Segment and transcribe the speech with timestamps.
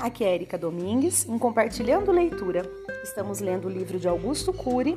[0.00, 2.62] Aqui é Erika Domingues, em Compartilhando Leitura.
[3.04, 4.96] Estamos lendo o livro de Augusto Cury,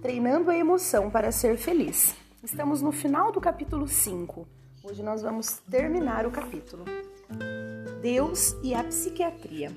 [0.00, 2.16] Treinando a Emoção para Ser Feliz.
[2.42, 4.48] Estamos no final do capítulo 5.
[4.82, 6.86] Hoje nós vamos terminar o capítulo.
[8.00, 9.70] Deus e a psiquiatria.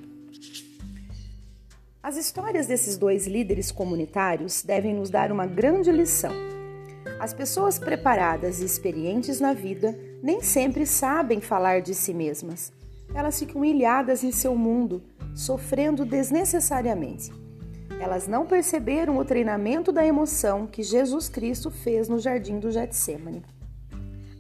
[2.02, 6.32] As histórias desses dois líderes comunitários devem nos dar uma grande lição.
[7.20, 12.72] As pessoas preparadas e experientes na vida nem sempre sabem falar de si mesmas.
[13.14, 15.04] Elas ficam ilhadas em seu mundo,
[15.36, 17.32] sofrendo desnecessariamente.
[18.00, 23.44] Elas não perceberam o treinamento da emoção que Jesus Cristo fez no jardim do Getsemane.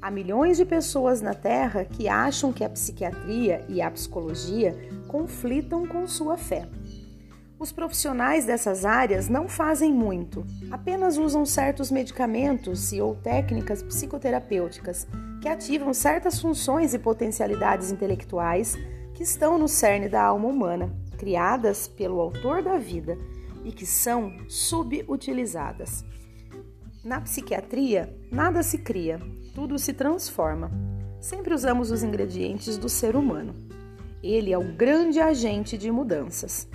[0.01, 4.75] Há milhões de pessoas na Terra que acham que a psiquiatria e a psicologia
[5.07, 6.67] conflitam com sua fé.
[7.61, 15.07] Os profissionais dessas áreas não fazem muito, apenas usam certos medicamentos e ou técnicas psicoterapêuticas
[15.39, 18.75] que ativam certas funções e potencialidades intelectuais
[19.13, 23.15] que estão no cerne da alma humana, criadas pelo autor da vida
[23.63, 26.03] e que são subutilizadas.
[27.03, 29.19] Na psiquiatria, nada se cria,
[29.53, 30.71] tudo se transforma.
[31.19, 33.53] Sempre usamos os ingredientes do ser humano.
[34.23, 36.67] Ele é o grande agente de mudanças.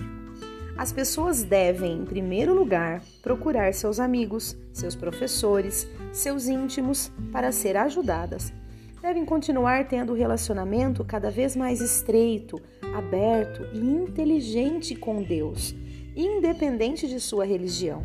[0.77, 7.75] As pessoas devem, em primeiro lugar, procurar seus amigos, seus professores, seus íntimos para ser
[7.75, 8.53] ajudadas.
[9.01, 12.61] Devem continuar tendo relacionamento cada vez mais estreito,
[12.95, 15.73] aberto e inteligente com Deus,
[16.15, 18.03] independente de sua religião.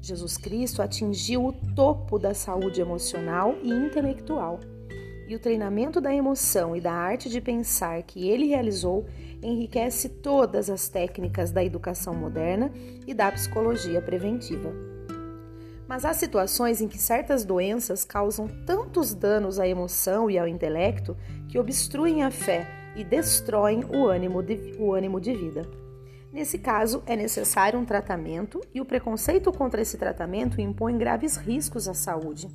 [0.00, 4.58] Jesus Cristo atingiu o topo da saúde emocional e intelectual.
[5.28, 9.06] E o treinamento da emoção e da arte de pensar que ele realizou
[9.42, 12.72] enriquece todas as técnicas da educação moderna
[13.06, 14.72] e da psicologia preventiva.
[15.88, 21.16] Mas há situações em que certas doenças causam tantos danos à emoção e ao intelecto
[21.48, 25.68] que obstruem a fé e destroem o ânimo de, o ânimo de vida.
[26.32, 31.86] Nesse caso, é necessário um tratamento e o preconceito contra esse tratamento impõe graves riscos
[31.86, 32.48] à saúde.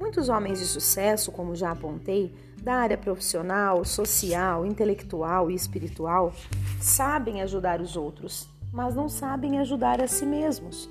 [0.00, 6.32] Muitos homens de sucesso, como já apontei, da área profissional, social, intelectual e espiritual,
[6.80, 10.88] sabem ajudar os outros, mas não sabem ajudar a si mesmos.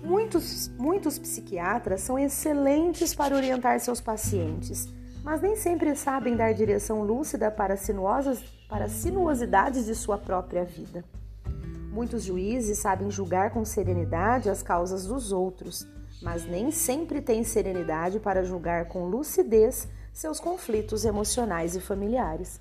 [0.00, 4.88] Muitos, muitos psiquiatras são excelentes para orientar seus pacientes,
[5.24, 11.04] mas nem sempre sabem dar direção lúcida para, sinuosas, para sinuosidades de sua própria vida.
[11.90, 15.84] Muitos juízes sabem julgar com serenidade as causas dos outros,
[16.24, 22.58] mas nem sempre têm serenidade para julgar com lucidez seus conflitos emocionais e familiares.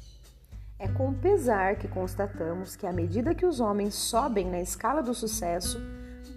[0.78, 5.14] É com pesar que constatamos que, à medida que os homens sobem na escala do
[5.14, 5.80] sucesso,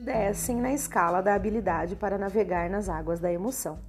[0.05, 3.81] descem na escala da habilidade para navegar nas águas da emoção.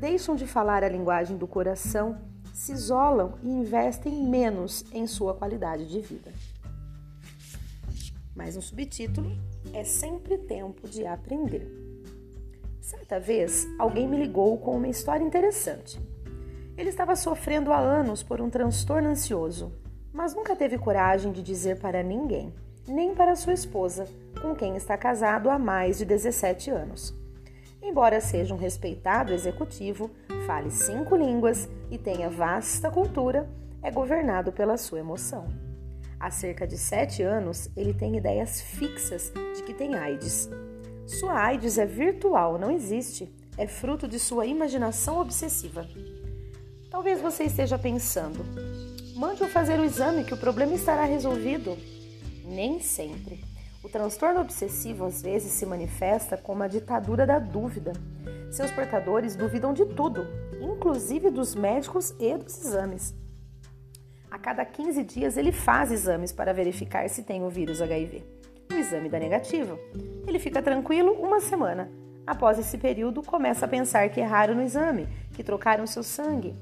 [0.00, 2.18] Deixam de falar a linguagem do coração,
[2.54, 6.32] se isolam e investem menos em sua qualidade de vida.
[8.34, 9.36] Mas um subtítulo
[9.74, 11.83] é sempre tempo de aprender.
[12.84, 15.98] Certa vez, alguém me ligou com uma história interessante.
[16.76, 19.72] Ele estava sofrendo há anos por um transtorno ansioso,
[20.12, 22.52] mas nunca teve coragem de dizer para ninguém,
[22.86, 24.06] nem para sua esposa,
[24.42, 27.14] com quem está casado há mais de 17 anos.
[27.80, 30.10] Embora seja um respeitado executivo,
[30.46, 33.48] fale cinco línguas e tenha vasta cultura,
[33.82, 35.48] é governado pela sua emoção.
[36.20, 40.50] Há cerca de sete anos, ele tem ideias fixas de que tem AIDS.
[41.06, 45.86] Sua AIDS é virtual, não existe, é fruto de sua imaginação obsessiva.
[46.90, 48.44] Talvez você esteja pensando:
[49.14, 51.76] mande-o fazer o exame que o problema estará resolvido.
[52.44, 53.44] Nem sempre.
[53.82, 57.92] O transtorno obsessivo às vezes se manifesta como a ditadura da dúvida.
[58.50, 60.26] Seus portadores duvidam de tudo,
[60.58, 63.14] inclusive dos médicos e dos exames.
[64.30, 68.33] A cada 15 dias ele faz exames para verificar se tem o vírus HIV.
[68.74, 69.78] O exame dá negativo.
[70.26, 71.90] Ele fica tranquilo uma semana.
[72.26, 76.54] Após esse período, começa a pensar que erraram no exame, que trocaram seu sangue,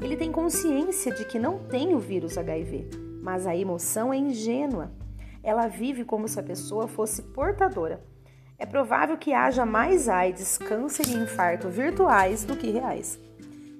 [0.00, 2.88] ele tem consciência de que não tem o vírus HIV,
[3.22, 4.90] mas a emoção é ingênua.
[5.42, 8.02] Ela vive como se a pessoa fosse portadora.
[8.58, 13.18] É provável que haja mais AIDS, câncer e infarto virtuais do que reais.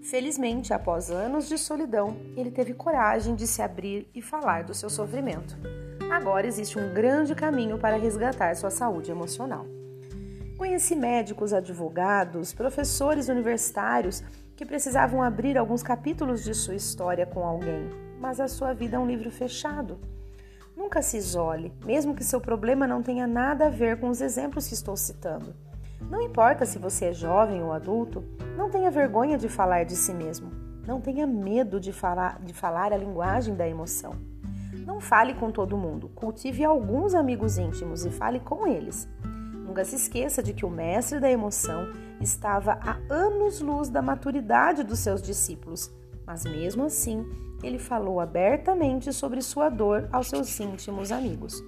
[0.02, 4.90] Felizmente, após anos de solidão, ele teve coragem de se abrir e falar do seu
[4.90, 5.56] sofrimento.
[6.12, 9.64] Agora existe um grande caminho para resgatar sua saúde emocional.
[10.58, 14.22] Conheci médicos, advogados, professores universitários
[14.54, 17.88] que precisavam abrir alguns capítulos de sua história com alguém,
[18.20, 19.98] mas a sua vida é um livro fechado.
[20.76, 24.68] Nunca se isole, mesmo que seu problema não tenha nada a ver com os exemplos
[24.68, 25.56] que estou citando.
[26.10, 28.22] Não importa se você é jovem ou adulto,
[28.54, 30.52] não tenha vergonha de falar de si mesmo.
[30.86, 34.30] Não tenha medo de falar, de falar a linguagem da emoção.
[34.86, 39.08] Não fale com todo mundo, cultive alguns amigos íntimos e fale com eles.
[39.72, 41.88] Nunca se esqueça de que o mestre da emoção
[42.20, 45.90] estava a anos-luz da maturidade dos seus discípulos,
[46.26, 47.24] mas mesmo assim
[47.62, 51.62] ele falou abertamente sobre sua dor aos seus íntimos amigos.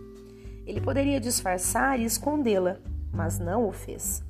[0.66, 2.78] Ele poderia disfarçar e escondê-la,
[3.12, 4.24] mas não o fez.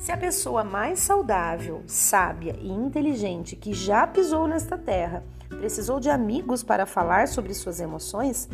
[0.00, 6.08] Se a pessoa mais saudável, sábia e inteligente que já pisou nesta terra precisou de
[6.08, 8.48] amigos para falar sobre suas emoções,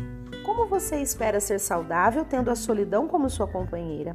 [0.45, 4.13] como você espera ser saudável tendo a solidão como sua companheira?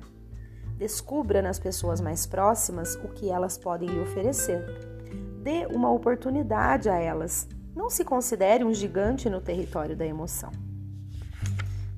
[0.77, 4.63] Descubra nas pessoas mais próximas o que elas podem lhe oferecer.
[5.43, 7.49] Dê uma oportunidade a elas.
[7.75, 10.51] Não se considere um gigante no território da emoção.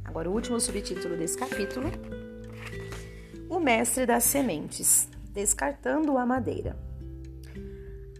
[0.05, 1.91] Agora, o último subtítulo desse capítulo:
[3.49, 6.77] O Mestre das Sementes Descartando a Madeira.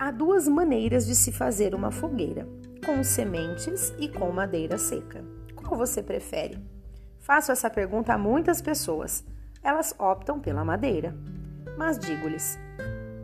[0.01, 2.45] Há duas maneiras de se fazer uma fogueira:
[2.85, 5.25] com sementes e com madeira seca.
[5.55, 6.59] Qual você prefere?
[7.21, 9.25] Faço essa pergunta a muitas pessoas.
[9.63, 11.15] Elas optam pela madeira.
[11.79, 12.59] Mas digo-lhes: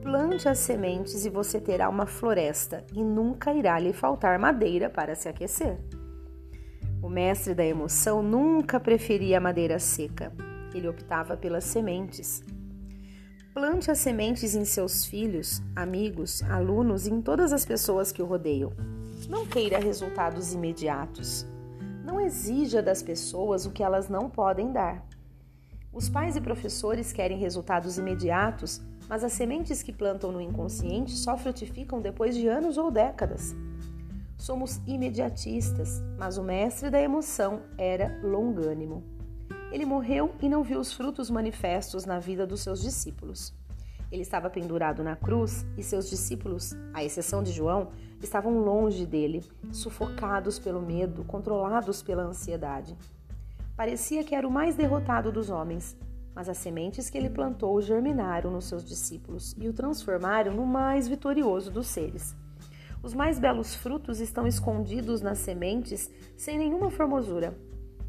[0.01, 5.17] plante as sementes e você terá uma floresta e nunca irá lhe faltar madeira para
[5.17, 5.77] se aquecer.
[7.03, 10.33] O mestre da emoção nunca preferia a madeira seca.
[10.73, 12.41] Ele optava pelas sementes.
[13.61, 18.25] Plante as sementes em seus filhos, amigos, alunos e em todas as pessoas que o
[18.25, 18.73] rodeiam.
[19.29, 21.45] Não queira resultados imediatos.
[22.03, 25.07] Não exija das pessoas o que elas não podem dar.
[25.93, 31.37] Os pais e professores querem resultados imediatos, mas as sementes que plantam no inconsciente só
[31.37, 33.55] frutificam depois de anos ou décadas.
[34.39, 39.20] Somos imediatistas, mas o mestre da emoção era longânimo.
[39.73, 43.55] Ele morreu e não viu os frutos manifestos na vida dos seus discípulos.
[44.11, 49.45] Ele estava pendurado na cruz e seus discípulos, à exceção de João, estavam longe dele,
[49.71, 52.97] sufocados pelo medo, controlados pela ansiedade.
[53.77, 55.97] Parecia que era o mais derrotado dos homens,
[56.35, 61.07] mas as sementes que ele plantou germinaram nos seus discípulos e o transformaram no mais
[61.07, 62.35] vitorioso dos seres.
[63.03, 67.57] Os mais belos frutos estão escondidos nas sementes sem nenhuma formosura.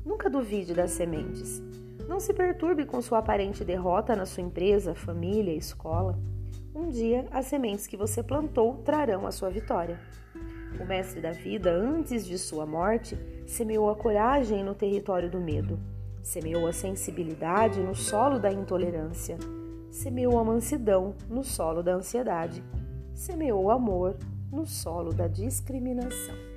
[0.06, 1.62] Nunca duvide das sementes.
[2.07, 6.18] Não se perturbe com sua aparente derrota na sua empresa, família, escola.
[6.74, 10.00] Um dia, as sementes que você plantou trarão a sua vitória.
[10.80, 15.80] O mestre da vida, antes de sua morte, semeou a coragem no território do medo,
[16.24, 19.38] semeou a sensibilidade no solo da intolerância,
[19.92, 22.63] semeou a mansidão no solo da ansiedade,
[23.13, 24.18] semeou o amor
[24.51, 26.50] no solo da discriminação.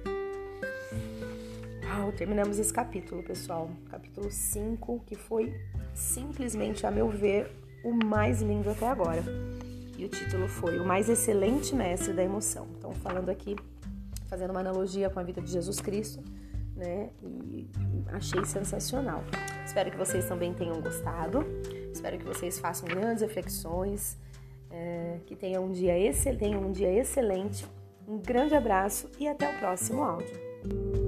[1.96, 3.70] Uau, terminamos esse capítulo, pessoal.
[3.88, 5.54] Capítulo 5, que foi
[5.94, 7.52] simplesmente, a meu ver,
[7.84, 9.22] o mais lindo até agora.
[9.96, 12.66] E o título foi O Mais Excelente Mestre da Emoção.
[12.76, 13.54] Então, falando aqui,
[14.28, 16.20] fazendo uma analogia com a vida de Jesus Cristo,
[16.74, 17.10] né?
[17.22, 17.70] E,
[18.08, 19.22] achei sensacional.
[19.64, 21.46] Espero que vocês também tenham gostado.
[21.92, 24.18] Espero que vocês façam grandes reflexões.
[24.68, 25.94] É, que tenham um dia,
[26.36, 27.64] tenham um dia excelente
[28.06, 31.03] um grande abraço e até o próximo áudio.